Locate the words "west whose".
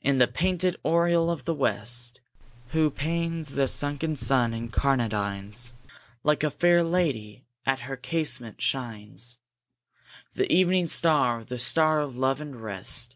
1.54-2.90